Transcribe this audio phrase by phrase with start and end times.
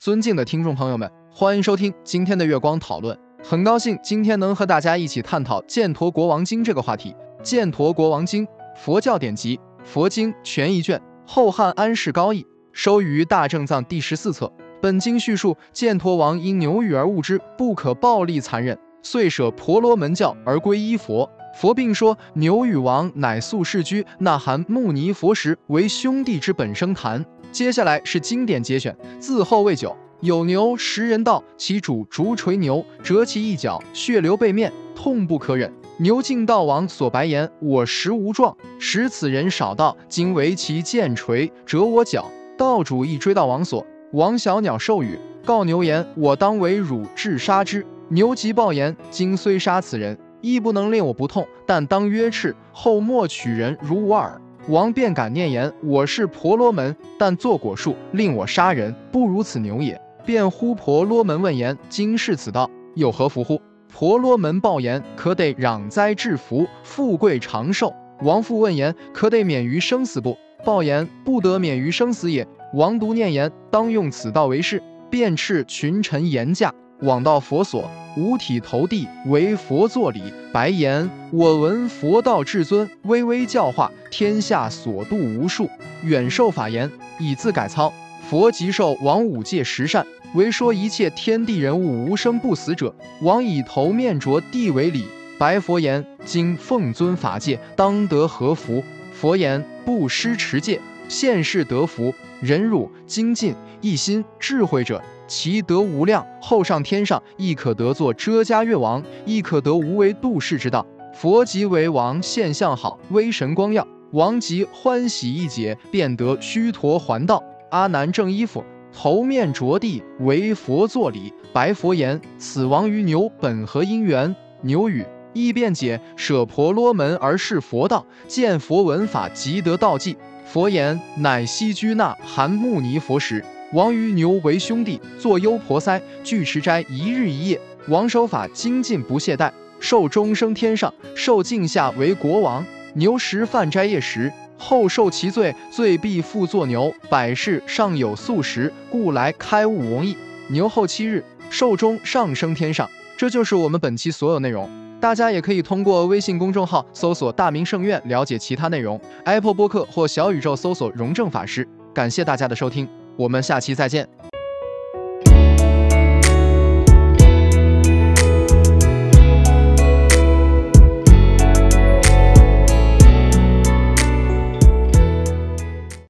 [0.00, 3.14] 尊敬的听众朋友们，欢迎收听今天的月光讨论。
[3.44, 7.14] 很高兴今天能和大家一起探讨《犍陀国王经》这个话题。
[7.44, 14.50] 《犍陀国王经》佛教典籍，佛经全一卷，后汉安世高译，收于大正藏第十四册。
[14.80, 21.30] 本经叙述犍陀王因牛语而悟之，不可暴力残忍，遂舍婆罗门教而皈依佛。
[21.54, 27.24] 佛并说牛与王乃素世居那含牟尼佛时，为兄弟之本生谈。
[27.52, 35.72] 接下来是经典节选，自后未久，有牛食人道，其主逐垂牛，折其一角，血流背面，痛不可忍。
[35.98, 42.24] 牛敬道王所白言：“我食无状，使此人少道，今为其剑锤折我脚。”
[42.56, 63.60] 道主亦追到王所，王小鸟授语，告牛言：“我当为汝治杀之。”牛即报言：“今虽杀此人，亦不能令我不痛，但当约斥，后莫取人如我耳。”王便感念言：“我是婆罗门，但作果树，令我杀人，不如此牛也。”便呼婆罗门问言：“今是此道，有何福乎？”
[63.92, 76.72] 婆罗门报言：“可得攘灾致福，富贵长寿。”王复问言：“可得免于生死不？”报言：“不得免于生死也。”王独念言：“当用此道为事。”便斥群臣言驾，
[77.02, 77.90] 往到佛所。
[78.16, 80.20] 五体投地，为佛作礼，
[80.52, 85.70] 白言：“我闻佛道至尊，巍巍教化天下，所度无数，
[86.02, 86.90] 远受法言，
[87.20, 87.92] 以自改操。
[88.28, 92.92] 佛即受王五戒十善，为说一切天地人物无生不死者。
[93.22, 95.04] 王以头面着地为礼，
[95.38, 98.82] 白佛言：今奉尊法戒，当得何福？
[99.12, 102.12] 佛言：不失持戒，现世得福。
[102.40, 110.84] 忍辱、精进、一心、智慧者。”其德无量，后上天上亦可得作遮迦越王，亦可得无为度世之道。
[111.14, 113.86] 佛即为王，现象好，威神光耀。
[114.10, 117.40] 王即欢喜一解，便得须陀环道。
[117.70, 124.34] 阿难正衣服，头面着地，为佛作礼，白佛言：此王与牛本何因缘？
[124.62, 130.16] 牛语：亦辩解，舍婆罗门而视佛道，见佛闻法，即得道迹。
[130.44, 133.44] 佛言：乃悉居那含牟尼佛时。
[133.72, 137.60] 王与牛为兄弟，作优婆塞，俱持斋一日一夜。
[137.86, 142.64] 王守法精进不懈怠，受终生天上，受尽下为国王。
[142.94, 146.92] 牛食饭斋夜食，后受其罪，罪必复作牛。
[147.08, 150.16] 百世尚有素食，故来开悟容易。
[150.48, 152.90] 牛后七日，寿终上升天上。
[153.16, 154.68] 这就是我们本期所有内容。
[155.00, 159.00] 大家也可以通过微信公众号搜索“大明圣院”了解其他内容。
[159.24, 161.66] Apple 播客或小宇宙搜索“荣正法师”。
[161.94, 162.88] 感谢大家的收听。
[163.20, 164.19] 我们下期再见。